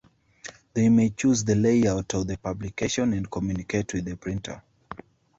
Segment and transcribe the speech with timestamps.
[0.73, 4.63] They may choose the layout of the publication and communicate with the printer.